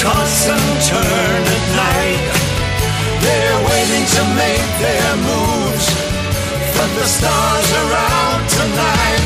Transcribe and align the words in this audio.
toss 0.00 0.48
and 0.48 0.68
turn 0.88 1.42
at 1.56 1.64
night. 1.76 2.24
They're 3.20 3.60
waiting 3.68 4.06
to 4.16 4.22
make 4.32 4.68
their 4.80 5.12
moves, 5.28 5.86
but 6.76 6.90
the 6.98 7.04
stars 7.04 7.68
are 7.80 7.92
out 8.08 8.42
tonight. 8.48 9.19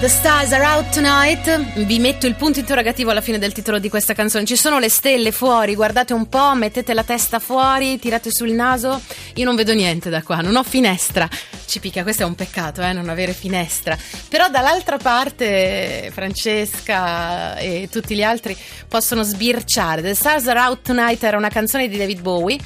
The 0.00 0.08
Stars 0.08 0.52
Are 0.52 0.64
Out 0.64 0.90
Tonight. 0.90 1.84
Vi 1.84 1.98
metto 1.98 2.28
il 2.28 2.36
punto 2.36 2.60
interrogativo 2.60 3.10
alla 3.10 3.20
fine 3.20 3.36
del 3.36 3.52
titolo 3.52 3.80
di 3.80 3.88
questa 3.88 4.14
canzone. 4.14 4.44
Ci 4.44 4.54
sono 4.54 4.78
le 4.78 4.88
stelle 4.88 5.32
fuori, 5.32 5.74
guardate 5.74 6.12
un 6.12 6.28
po', 6.28 6.54
mettete 6.54 6.94
la 6.94 7.02
testa 7.02 7.40
fuori, 7.40 7.98
tirate 7.98 8.30
sul 8.30 8.52
naso. 8.52 9.00
Io 9.34 9.44
non 9.44 9.56
vedo 9.56 9.74
niente 9.74 10.08
da 10.08 10.22
qua, 10.22 10.36
non 10.36 10.54
ho 10.54 10.62
finestra. 10.62 11.28
Ci 11.66 11.80
picchia, 11.80 12.04
questo 12.04 12.22
è 12.22 12.26
un 12.26 12.36
peccato, 12.36 12.80
eh, 12.80 12.92
non 12.92 13.08
avere 13.08 13.32
finestra. 13.32 13.98
Però 14.28 14.48
dall'altra 14.48 14.98
parte 14.98 16.10
Francesca 16.14 17.56
e 17.56 17.88
tutti 17.90 18.14
gli 18.14 18.22
altri 18.22 18.56
possono 18.86 19.22
sbirciare. 19.22 20.00
The 20.00 20.14
Stars 20.14 20.46
Are 20.46 20.60
Out 20.60 20.82
Tonight 20.82 21.22
era 21.24 21.36
una 21.36 21.50
canzone 21.50 21.88
di 21.88 21.98
David 21.98 22.20
Bowie. 22.20 22.58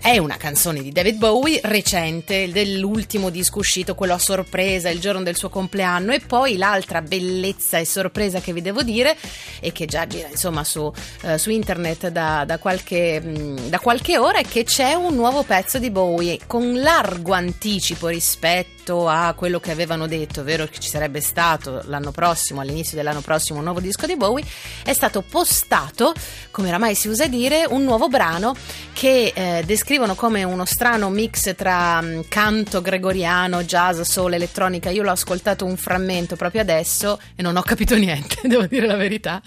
È 0.00 0.16
una 0.18 0.36
canzone 0.36 0.82
di 0.82 0.92
David 0.92 1.16
Bowie 1.16 1.60
recente, 1.64 2.50
dell'ultimo 2.50 3.28
disco 3.28 3.58
uscito, 3.58 3.94
quello 3.94 4.14
a 4.14 4.18
sorpresa, 4.18 4.88
il 4.88 5.00
giorno 5.00 5.22
del 5.22 5.36
suo 5.36 5.48
compleanno. 5.48 6.12
E 6.12 6.20
poi 6.20 6.56
l'altra 6.76 7.02
bellezza 7.02 7.78
e 7.78 7.84
sorpresa 7.84 8.40
che 8.40 8.52
vi 8.52 8.60
devo 8.60 8.82
dire, 8.82 9.16
e 9.60 9.72
che 9.72 9.86
già 9.86 10.06
gira 10.06 10.28
insomma 10.28 10.62
su, 10.62 10.92
eh, 11.22 11.38
su 11.38 11.50
internet 11.50 12.08
da, 12.08 12.44
da 12.46 12.58
qualche, 12.58 13.20
mh, 13.20 13.68
da 13.68 13.78
qualche 13.78 14.18
ora, 14.18 14.38
è 14.38 14.44
che 14.44 14.64
c'è 14.64 14.94
un 14.94 15.14
nuovo 15.14 15.42
pezzo 15.42 15.78
di 15.78 15.90
Bowie 15.90 16.38
con 16.46 16.80
largo 16.80 17.32
anticipo 17.32 18.08
rispetto 18.08 18.75
a 19.08 19.32
quello 19.34 19.58
che 19.58 19.72
avevano 19.72 20.06
detto, 20.06 20.40
ovvero 20.40 20.66
che 20.66 20.78
ci 20.78 20.88
sarebbe 20.88 21.20
stato 21.20 21.82
l'anno 21.86 22.12
prossimo, 22.12 22.60
all'inizio 22.60 22.96
dell'anno 22.96 23.20
prossimo, 23.20 23.58
un 23.58 23.64
nuovo 23.64 23.80
disco 23.80 24.06
di 24.06 24.16
Bowie. 24.16 24.44
È 24.84 24.92
stato 24.92 25.22
postato, 25.22 26.14
come 26.52 26.68
oramai 26.68 26.94
si 26.94 27.08
usa 27.08 27.26
dire, 27.26 27.66
un 27.68 27.82
nuovo 27.82 28.08
brano 28.08 28.54
che 28.92 29.32
eh, 29.34 29.62
descrivono 29.66 30.14
come 30.14 30.44
uno 30.44 30.64
strano 30.64 31.10
mix 31.10 31.54
tra 31.56 32.00
mh, 32.00 32.26
canto 32.28 32.80
gregoriano, 32.80 33.64
jazz, 33.64 34.00
soul, 34.02 34.34
elettronica. 34.34 34.90
Io 34.90 35.02
l'ho 35.02 35.10
ascoltato 35.10 35.64
un 35.64 35.76
frammento 35.76 36.36
proprio 36.36 36.60
adesso 36.60 37.20
e 37.34 37.42
non 37.42 37.56
ho 37.56 37.62
capito 37.62 37.94
niente, 37.98 38.36
devo 38.44 38.66
dire 38.66 38.86
la 38.86 38.96
verità. 38.96 39.42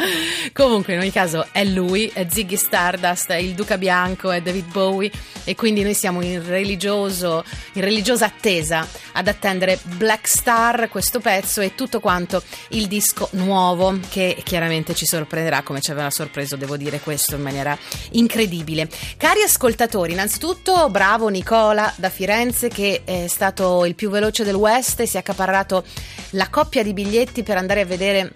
Comunque, 0.52 0.94
in 0.94 1.00
ogni 1.00 1.12
caso, 1.12 1.48
è 1.52 1.64
lui, 1.64 2.12
è 2.14 2.28
Ziggy 2.30 2.58
Stardust, 2.58 3.32
è 3.32 3.38
il 3.38 3.54
Duca 3.54 3.78
Bianco, 3.78 4.32
è 4.32 4.42
David 4.42 4.72
Bowie 4.72 5.12
e 5.46 5.56
quindi 5.56 5.82
noi 5.82 5.94
siamo 5.94 6.22
in, 6.22 6.32
in 6.34 6.44
religiosa 6.46 8.26
attesa 8.26 8.86
ad 9.14 9.28
attendere 9.30 9.80
Black 9.84 10.28
Star, 10.28 10.90
questo 10.90 11.20
pezzo 11.20 11.62
e 11.62 11.76
tutto 11.76 12.00
quanto 12.00 12.44
il 12.70 12.88
disco 12.88 13.30
nuovo 13.34 13.98
che 14.10 14.42
chiaramente 14.44 14.94
ci 14.94 15.06
sorprenderà 15.06 15.62
come 15.62 15.82
ci 15.82 15.92
aveva 15.92 16.10
sorpreso, 16.10 16.56
devo 16.56 16.78
dire 16.78 17.00
questo 17.00 17.36
in 17.36 17.42
maniera 17.42 17.78
incredibile. 18.12 18.90
Cari 19.18 19.42
ascoltatori, 19.42 20.14
innanzitutto 20.14 20.90
bravo 20.90 21.28
Nicola 21.30 21.92
da 21.96 22.10
Firenze 22.10 22.68
che 22.68 23.02
è 23.06 23.28
stato 23.28 23.86
il 23.86 23.96
più 23.96 24.10
veloce 24.10 24.44
del 24.44 24.56
West 24.56 25.00
e 25.00 25.06
si 25.06 25.16
è 25.16 25.20
accaparrato 25.20 25.84
la 26.32 26.50
coppia 26.50 26.84
di 26.84 26.94
biglietti 26.94 27.44
per 27.44 27.58
andare 27.58 27.82
a 27.82 27.86
vedere 27.86 28.32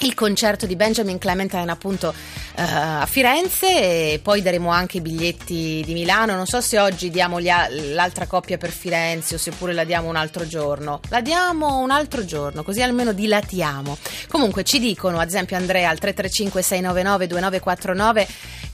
il 0.00 0.14
concerto 0.14 0.66
di 0.66 0.76
Benjamin 0.76 1.18
Clementine 1.18 1.70
appunto 1.70 2.14
eh, 2.54 2.62
a 2.62 3.06
Firenze 3.06 4.12
e 4.12 4.20
poi 4.22 4.42
daremo 4.42 4.70
anche 4.70 4.98
i 4.98 5.00
biglietti 5.00 5.82
di 5.84 5.92
Milano. 5.92 6.34
Non 6.34 6.46
so 6.46 6.60
se 6.60 6.78
oggi 6.78 7.10
diamo 7.10 7.40
gli 7.40 7.48
l'altra 7.92 8.26
coppia 8.26 8.58
per 8.58 8.70
Firenze 8.70 9.34
o 9.34 9.38
se 9.38 9.50
pure 9.52 9.72
la 9.72 9.84
diamo 9.84 10.08
un 10.08 10.16
altro 10.16 10.46
giorno. 10.46 11.00
La 11.08 11.20
diamo 11.20 11.78
un 11.78 11.90
altro 11.90 12.24
giorno 12.24 12.62
così 12.62 12.82
almeno 12.82 13.12
dilatiamo. 13.12 13.96
Comunque 14.28 14.64
ci 14.64 14.78
dicono 14.78 15.18
ad 15.18 15.28
esempio 15.28 15.56
Andrea 15.56 15.88
al 15.88 15.98
335 15.98 16.62
699 16.62 17.26
2949 17.26 18.28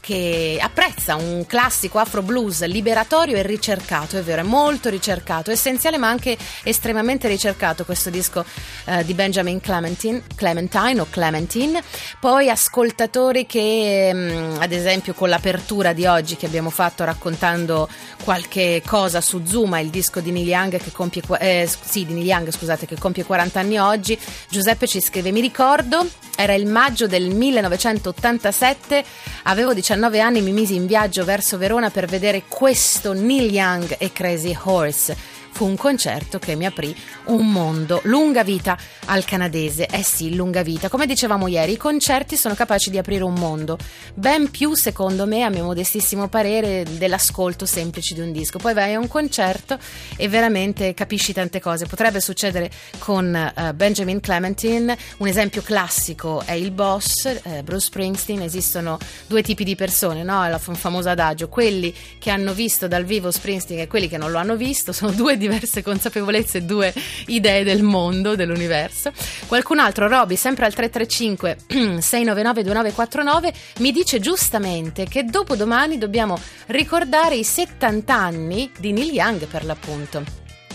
che 0.05 0.59
apprezza 0.61 1.15
un 1.15 1.47
classico 1.47 1.99
afro 1.99 2.21
blues 2.21 2.63
liberatorio 2.67 3.39
e 3.39 3.43
ricercato, 3.43 4.19
è 4.19 4.23
vero, 4.23 4.43
è 4.43 4.45
molto 4.45 4.91
ricercato, 4.91 5.51
essenziale 5.51 5.97
ma 5.97 6.09
anche 6.09 6.37
estremamente 6.63 7.27
ricercato 7.27 7.87
questo 7.87 8.11
disco 8.11 8.45
eh, 8.85 9.03
di 9.07 9.15
Benjamin 9.15 9.61
Clementine, 9.61 10.23
Clementine 10.35 11.01
o 11.01 11.07
Clementine. 11.09 11.83
Poi 12.21 12.51
ascoltatori 12.51 13.47
che 13.47 14.13
mh, 14.13 14.61
ad 14.61 14.73
esempio 14.73 15.15
con 15.15 15.31
l'apertura 15.31 15.95
di 15.95 16.05
oggi 16.05 16.37
che 16.37 16.45
abbiamo 16.45 16.69
fatto 16.69 17.03
raccontando 17.05 17.89
qualche 18.23 18.83
cosa 18.85 19.23
su 19.23 19.43
Zuma, 19.47 19.79
il 19.79 19.89
disco 19.89 20.21
di 20.21 20.33
Neil 20.33 20.49
Young 20.49 20.77
che 20.77 20.93
compie 20.93 21.23
eh, 21.39 21.67
sì, 21.83 22.05
Young, 22.07 22.51
scusate, 22.51 22.85
che 22.85 22.99
compie 22.99 23.25
40 23.25 23.59
anni 23.59 23.79
oggi, 23.79 24.19
Giuseppe 24.51 24.87
ci 24.87 25.01
scrive: 25.01 25.33
"Mi 25.33 25.41
ricordo, 25.41 26.07
era 26.37 26.55
il 26.55 26.67
maggio 26.67 27.07
del 27.07 27.31
1987, 27.35 29.05
avevo 29.45 29.73
19 29.73 30.21
anni, 30.21 30.41
mi 30.41 30.53
misi 30.53 30.75
in 30.75 30.87
viaggio 30.87 31.25
verso 31.25 31.59
Verona 31.59 31.91
per 31.91 32.07
vedere 32.07 32.45
questo 32.49 33.13
Neil 33.13 33.53
Young 33.53 33.97
e 33.99 34.13
Crazy 34.13 34.57
Horse. 34.63 35.17
Fu 35.55 35.67
un 35.67 35.77
concerto 35.77 36.41
che 36.41 36.57
mi 36.57 36.67
aprì 36.67 36.93
un 37.27 37.49
mondo. 37.53 38.01
Lunga 38.07 38.43
vita 38.43 38.77
al 39.05 39.25
canadese. 39.25 39.87
Eh 39.87 40.03
sì, 40.03 40.35
lunga 40.35 40.65
vita. 40.65 40.89
Come 40.89 41.07
dicevamo 41.07 41.47
ieri, 41.47 41.75
i 41.75 41.77
concerti 41.77 42.37
sono 42.37 42.57
capaci 42.57 42.91
di 42.91 42.99
aprire 42.99 43.23
un 43.23 43.35
mondo. 43.35 43.79
Ben 44.15 44.51
più, 44.51 44.75
secondo 44.75 45.27
me, 45.27 45.45
a 45.45 45.51
mio 45.51 45.63
modestissimo 45.63 46.27
parere, 46.27 46.85
dell'ascolto 46.99 47.67
semplice 47.67 48.15
di 48.15 48.21
un 48.21 48.33
disco. 48.33 48.59
Poi 48.59 48.75
vai 48.75 48.95
a 48.95 48.99
un 48.99 49.07
concerto 49.07 49.79
e 50.17 50.29
veramente 50.29 50.93
capisci 50.93 51.33
tante 51.33 51.61
cose. 51.61 51.87
Potrebbe 51.87 52.21
succedere 52.21 52.69
con 52.99 53.33
eh, 53.33 53.73
Benjamin 53.75 54.19
Clementine. 54.19 54.99
Un 55.19 55.29
esempio 55.29 55.63
classico 55.63 56.43
è 56.45 56.55
il 56.55 56.73
boss, 56.73 57.27
eh, 57.27 57.63
Bruce 57.63 57.87
Springsteen. 57.87 58.43
Esistono 58.43 58.99
due 59.29 59.43
tipi 59.43 59.63
di 59.63 59.77
persone, 59.77 60.25
no? 60.25 60.45
È 60.45 60.53
un 60.67 60.75
famoso 60.75 61.11
adagio. 61.11 61.49
Quelli 61.49 61.95
che 62.19 62.31
hanno 62.31 62.53
visto 62.53 62.89
dal 62.89 63.05
vivo 63.05 63.31
Springsteen 63.31 63.83
e 63.83 63.87
quelli 63.87 64.09
che 64.09 64.19
non 64.19 64.33
lo 64.33 64.39
hanno 64.39 64.57
visto 64.57 64.91
sono 64.93 65.13
due 65.13 65.37
diverse 65.45 65.83
consapevolezze 65.83 66.65
due 66.65 66.93
idee 67.27 67.65
del 67.65 67.83
mondo, 67.83 68.35
dell'universo. 68.35 69.13
Qualcun 69.47 69.79
altro, 69.79 70.09
Roby, 70.09 70.37
sempre 70.37 70.65
al 70.65 70.73
335 70.73 72.01
699 72.01 72.63
2949, 72.63 73.53
mi 73.79 73.93
dice 73.93 74.21
giustamente 74.21 75.05
che 75.05 75.25
dopo 75.25 75.55
domani 75.57 75.99
dobbiamo 75.99 76.39
ricordare 76.67 77.37
i 77.37 77.45
70 77.45 78.15
anni 78.15 78.71
di 78.79 78.93
Neil 78.93 79.13
Young 79.13 79.47
per 79.47 79.65
l'appunto. 79.65 80.23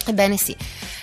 Ebbene 0.06 0.38
sì, 0.38 0.56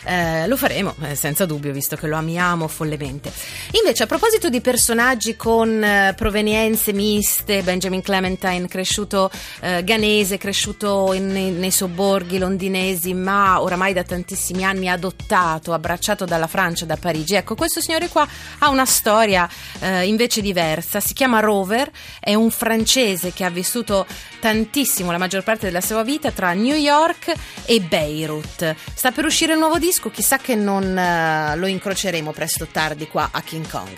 eh, 0.06 0.46
lo 0.46 0.56
faremo, 0.56 0.94
eh, 1.02 1.16
senza 1.16 1.46
dubbio, 1.46 1.72
visto 1.72 1.96
che 1.96 2.06
lo 2.06 2.16
amiamo 2.16 2.68
follemente. 2.68 3.32
Invece, 3.72 4.04
a 4.04 4.06
proposito 4.06 4.48
di 4.48 4.60
personaggi 4.60 5.34
con 5.34 5.82
eh, 5.82 6.14
provenienze 6.16 6.92
miste, 6.92 7.62
Benjamin 7.62 8.02
Clementine, 8.02 8.68
cresciuto 8.68 9.30
eh, 9.60 9.82
ghanese, 9.82 10.38
cresciuto 10.38 11.12
in, 11.12 11.34
in, 11.34 11.58
nei 11.58 11.72
sobborghi 11.72 12.38
londinesi, 12.38 13.14
ma 13.14 13.60
oramai 13.60 13.92
da 13.92 14.04
tantissimi 14.04 14.64
anni 14.64 14.88
adottato, 14.88 15.72
abbracciato 15.72 16.24
dalla 16.24 16.46
Francia, 16.46 16.84
da 16.84 16.96
Parigi. 16.96 17.34
Ecco, 17.34 17.56
questo 17.56 17.80
signore 17.80 18.08
qua 18.08 18.26
ha 18.58 18.68
una 18.68 18.86
storia 18.86 19.48
eh, 19.80 20.06
invece 20.06 20.40
diversa. 20.40 21.00
Si 21.00 21.14
chiama 21.14 21.40
Rover, 21.40 21.90
è 22.20 22.34
un 22.34 22.50
francese 22.52 23.32
che 23.32 23.42
ha 23.42 23.50
vissuto 23.50 24.06
tantissimo 24.38 25.10
la 25.10 25.18
maggior 25.18 25.42
parte 25.42 25.66
della 25.66 25.80
sua 25.80 26.04
vita 26.04 26.30
tra 26.30 26.52
New 26.52 26.76
York 26.76 27.32
e 27.64 27.80
Beirut. 27.80 28.74
Sta 28.94 29.10
per 29.10 29.24
uscire 29.24 29.54
il 29.54 29.58
nuovo 29.58 29.78
disco 29.78 29.94
disco, 29.96 30.10
chissà 30.10 30.36
che 30.36 30.54
non 30.54 30.84
uh, 30.84 31.58
lo 31.58 31.66
incroceremo 31.66 32.30
presto 32.32 32.64
o 32.64 32.66
tardi 32.70 33.08
qua 33.08 33.30
a 33.32 33.40
King 33.40 33.66
Kong. 33.66 33.88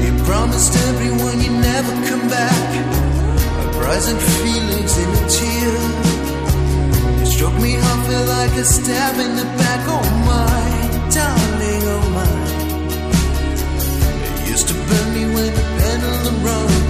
You 0.00 0.12
promised 0.24 0.74
everyone 0.88 1.40
you 1.40 1.52
never 1.52 1.92
come 2.08 2.28
back. 2.28 2.52
Present 3.78 4.20
feelings 4.20 4.96
in 4.96 5.08
a 5.08 5.26
tear. 5.28 5.72
You 7.18 7.26
struck 7.26 7.54
me 7.60 7.76
off 7.78 8.08
like 8.26 8.56
a 8.58 8.64
stab 8.64 9.18
in 9.20 9.36
the 9.36 9.44
back. 9.56 9.86
Oh 9.86 10.02
my, 10.26 10.80
darling, 11.14 11.82
oh 11.94 12.10
my. 12.10 12.26
It 14.42 14.50
used 14.50 14.66
to 14.66 14.74
burn 14.74 15.14
me 15.14 15.26
when 15.32 15.54
the 15.54 15.62
pendulum 15.78 16.42
run. 16.42 16.85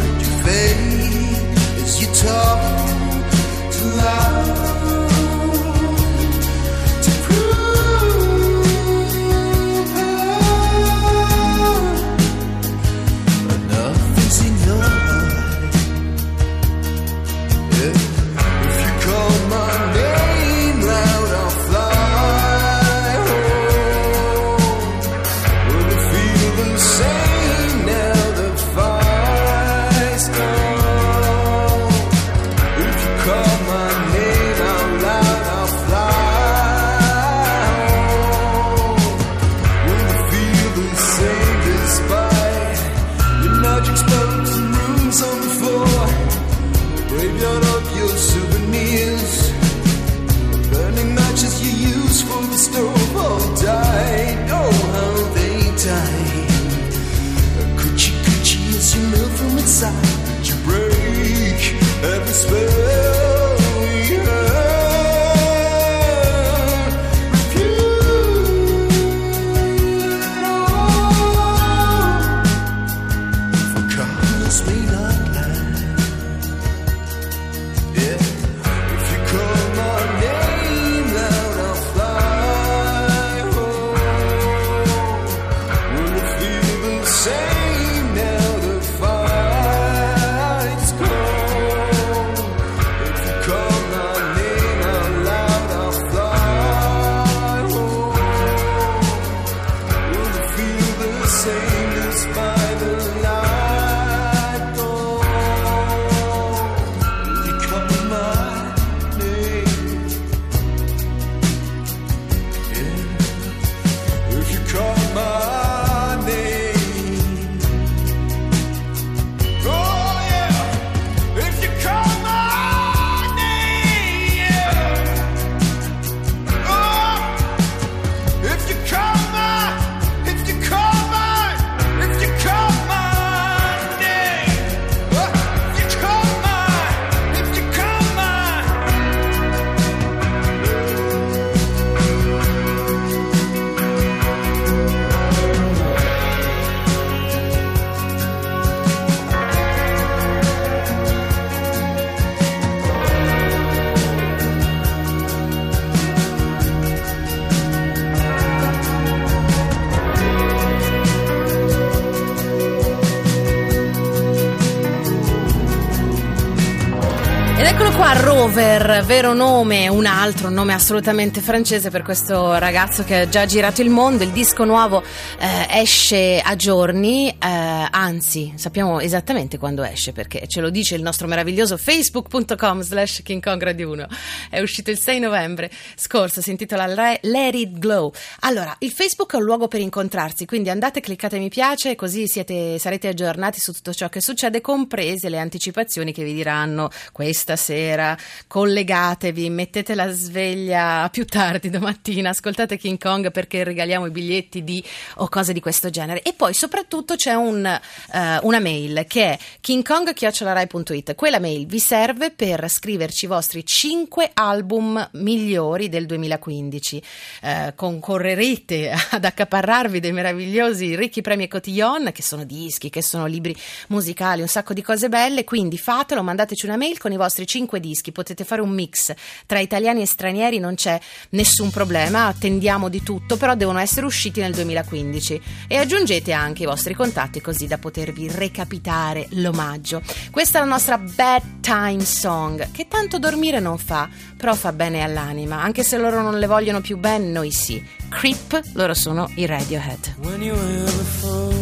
Qua 167.96 168.12
Rover, 168.12 169.04
vero 169.06 169.32
nome, 169.32 169.88
un 169.88 170.04
altro, 170.04 170.48
un 170.48 170.54
nome 170.54 170.74
assolutamente 170.74 171.40
francese 171.40 171.88
per 171.88 172.02
questo 172.02 172.58
ragazzo 172.58 173.04
che 173.04 173.20
ha 173.20 173.28
già 173.28 173.46
girato 173.46 173.80
il 173.80 173.88
mondo. 173.88 174.22
Il 174.22 174.32
disco 174.32 174.64
nuovo 174.64 175.02
eh, 175.38 175.66
esce 175.80 176.42
a 176.44 176.54
giorni, 176.56 177.30
eh, 177.30 177.36
anzi 177.40 178.52
sappiamo 178.56 179.00
esattamente 179.00 179.56
quando 179.56 179.82
esce 179.82 180.12
perché 180.12 180.46
ce 180.46 180.60
lo 180.60 180.68
dice 180.68 180.94
il 180.94 181.02
nostro 181.02 181.26
meraviglioso 181.26 181.78
facebook.com 181.78 182.82
slash 182.82 183.22
King 183.22 183.42
Kong 183.42 183.62
Radio 183.62 183.90
1. 183.90 184.06
È 184.50 184.60
uscito 184.60 184.90
il 184.90 184.98
6 184.98 185.20
novembre 185.20 185.70
scorso, 185.94 186.42
si 186.42 186.50
intitola 186.50 186.86
Let 186.86 187.54
It 187.54 187.78
Glow. 187.78 188.12
Allora, 188.40 188.76
il 188.80 188.92
Facebook 188.92 189.32
è 189.32 189.36
un 189.36 189.44
luogo 189.44 189.68
per 189.68 189.80
incontrarsi, 189.80 190.44
quindi 190.44 190.68
andate, 190.68 191.00
cliccate 191.00 191.38
mi 191.38 191.48
piace 191.48 191.94
così 191.94 192.28
siete, 192.28 192.78
sarete 192.78 193.08
aggiornati 193.08 193.58
su 193.58 193.72
tutto 193.72 193.94
ciò 193.94 194.10
che 194.10 194.20
succede, 194.20 194.60
comprese 194.60 195.30
le 195.30 195.38
anticipazioni 195.38 196.12
che 196.12 196.24
vi 196.24 196.34
diranno 196.34 196.90
questa 197.12 197.45
sera 197.54 197.74
sera, 197.86 198.16
collegatevi, 198.46 199.48
mettete 199.48 199.94
la 199.94 200.10
sveglia 200.10 201.08
più 201.10 201.24
tardi 201.24 201.70
domattina, 201.70 202.30
ascoltate 202.30 202.76
King 202.76 202.98
Kong 202.98 203.30
perché 203.30 203.64
regaliamo 203.64 204.06
i 204.06 204.10
biglietti 204.10 204.64
di 204.64 204.82
o 205.16 205.28
cose 205.28 205.52
di 205.52 205.60
questo 205.60 205.90
genere. 205.90 206.22
E 206.22 206.32
poi 206.32 206.52
soprattutto 206.52 207.14
c'è 207.14 207.34
un, 207.34 207.64
uh, 207.64 208.46
una 208.46 208.58
mail 208.58 209.04
che 209.06 209.32
è 209.32 209.38
kingkong.it. 209.60 211.14
Quella 211.14 211.38
mail 211.38 211.66
vi 211.66 211.78
serve 211.78 212.30
per 212.30 212.68
scriverci 212.68 213.26
i 213.26 213.28
vostri 213.28 213.64
5 213.64 214.30
album 214.34 215.08
migliori 215.12 215.88
del 215.88 216.06
2015. 216.06 217.02
Uh, 217.42 217.74
concorrerete 217.74 218.92
ad 219.10 219.24
accaparrarvi 219.24 220.00
dei 220.00 220.12
meravigliosi 220.12 220.96
ricchi 220.96 221.20
premi 221.20 221.44
e 221.44 221.48
cotillon, 221.48 222.10
che 222.12 222.22
sono 222.22 222.44
dischi, 222.44 222.90
che 222.90 223.02
sono 223.02 223.26
libri 223.26 223.56
musicali, 223.88 224.40
un 224.40 224.48
sacco 224.48 224.72
di 224.72 224.82
cose 224.82 225.08
belle, 225.08 225.44
quindi 225.44 225.78
fatelo, 225.78 226.22
mandateci 226.22 226.64
una 226.66 226.76
mail 226.76 226.98
con 226.98 227.12
i 227.12 227.16
vostri 227.16 227.35
5 227.44 227.64
cinque 227.66 227.80
dischi, 227.80 228.12
potete 228.12 228.44
fare 228.44 228.60
un 228.60 228.70
mix 228.70 229.12
tra 229.44 229.58
italiani 229.58 230.02
e 230.02 230.06
stranieri, 230.06 230.58
non 230.58 230.74
c'è 230.74 230.98
nessun 231.30 231.70
problema, 231.70 232.26
attendiamo 232.26 232.88
di 232.88 233.02
tutto, 233.02 233.36
però 233.36 233.54
devono 233.54 233.78
essere 233.78 234.06
usciti 234.06 234.40
nel 234.40 234.52
2015 234.52 235.40
e 235.66 235.76
aggiungete 235.76 236.32
anche 236.32 236.62
i 236.62 236.66
vostri 236.66 236.94
contatti 236.94 237.40
così 237.40 237.66
da 237.66 237.78
potervi 237.78 238.28
recapitare 238.30 239.26
l'omaggio. 239.30 240.02
Questa 240.30 240.58
è 240.58 240.60
la 240.60 240.68
nostra 240.68 240.96
bedtime 240.98 242.04
song, 242.04 242.70
che 242.70 242.86
tanto 242.88 243.18
dormire 243.18 243.58
non 243.58 243.78
fa, 243.78 244.08
però 244.36 244.54
fa 244.54 244.72
bene 244.72 245.02
all'anima, 245.02 245.60
anche 245.60 245.82
se 245.82 245.98
loro 245.98 246.22
non 246.22 246.38
le 246.38 246.46
vogliono 246.46 246.80
più 246.80 246.96
bene, 246.96 247.26
noi 247.26 247.50
sì. 247.50 247.82
Creep, 248.08 248.60
loro 248.74 248.94
sono 248.94 249.30
i 249.34 249.46
Radiohead. 249.46 250.14
when 250.22 250.40
you 250.40 250.54
were 250.54 250.84
before. 250.84 251.54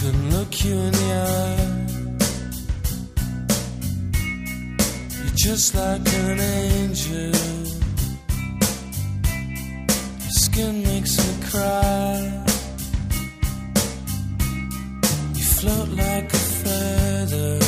Couldn't 0.00 0.30
look 0.30 0.64
you 0.64 0.76
in 0.76 0.90
the 0.92 1.12
eye. 1.12 1.89
Just 5.42 5.74
like 5.74 6.06
an 6.06 6.38
angel. 6.38 7.32
Your 10.22 10.36
skin 10.44 10.82
makes 10.82 11.16
me 11.16 11.32
cry. 11.48 12.44
You 15.34 15.44
float 15.58 15.88
like 15.88 16.30
a 16.30 16.42
feather 16.60 17.58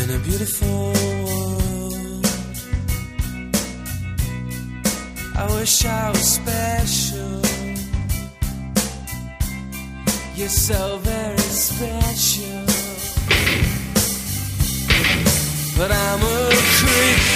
in 0.00 0.10
a 0.14 0.18
beautiful 0.20 0.92
world. 1.24 2.26
I 5.34 5.46
wish 5.56 5.84
I 5.84 6.10
was 6.10 6.28
special. 6.40 7.42
You're 10.36 10.48
so 10.48 10.98
very 10.98 11.38
special. 11.38 12.65
But 15.76 15.92
I'm 15.92 16.22
a 16.22 16.48
creep. 16.52 17.35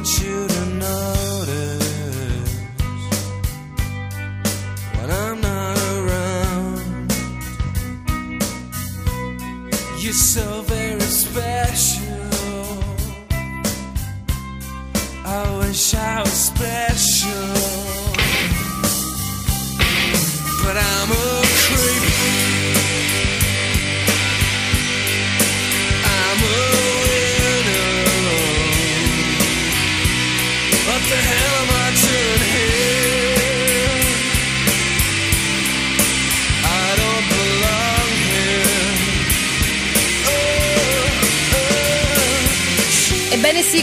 Want 0.00 0.22
you 0.22 0.48
to 0.48 0.64
notice 0.76 1.80
when 4.96 5.10
I'm 5.10 5.40
not 5.42 5.78
around. 5.98 7.12
You're 9.98 10.14
so 10.14 10.59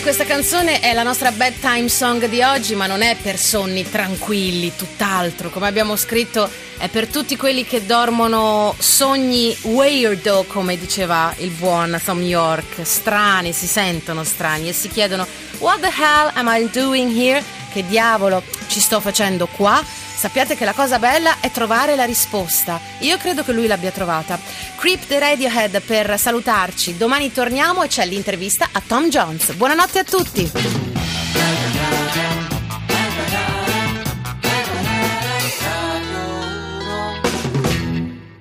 questa 0.08 0.24
canzone 0.24 0.80
è 0.80 0.94
la 0.94 1.04
nostra 1.04 1.34
bedtime 1.34 1.90
song 1.90 2.28
di 2.28 2.42
oggi, 2.42 2.76
ma 2.76 2.88
non 2.88 3.02
è 3.02 3.18
per 3.22 3.38
sonni 3.38 3.84
tranquilli, 3.90 4.72
tutt'altro. 4.74 5.50
Come 5.50 5.68
abbiamo 5.68 5.98
scritto, 5.98 6.50
è 6.78 6.88
per 6.88 7.08
tutti 7.08 7.36
quelli 7.36 7.66
che 7.66 7.86
dormono 7.86 8.74
sogni 8.80 9.54
weirdo, 9.64 10.46
come 10.48 10.78
diceva 10.78 11.34
il 11.40 11.50
buon 11.50 12.00
Tom 12.06 12.22
York, 12.22 12.86
strani, 12.86 13.52
si 13.52 13.68
sentono 13.68 14.24
strani 14.24 14.70
e 14.70 14.72
si 14.72 14.88
chiedono 14.88 15.28
What 15.58 15.82
the 15.82 15.88
hell 15.88 16.32
am 16.36 16.48
I 16.48 16.70
doing 16.72 17.14
here? 17.14 17.44
Che 17.78 17.86
diavolo 17.86 18.42
ci 18.66 18.80
sto 18.80 19.00
facendo 19.00 19.46
qua? 19.46 19.80
Sappiate 19.86 20.56
che 20.56 20.66
la 20.66 20.74
cosa 20.74 20.98
bella 20.98 21.42
è 21.42 21.52
trovare 21.52 21.96
la 21.96 22.06
risposta. 22.06 22.82
Io 23.02 23.18
credo 23.18 23.44
che 23.44 23.52
lui 23.52 23.68
l'abbia 23.68 23.92
trovata. 23.92 24.40
Creep 24.78 25.06
the 25.06 25.20
Radiohead 25.20 25.80
per 25.82 26.18
salutarci. 26.18 26.98
Domani 26.98 27.32
torniamo 27.32 27.84
e 27.84 27.88
c'è 27.88 28.04
l'intervista 28.08 28.70
a 28.72 28.82
Tom 28.84 29.10
Jones. 29.10 29.52
Buonanotte 29.52 30.00
a 30.00 30.04
tutti. 30.04 30.52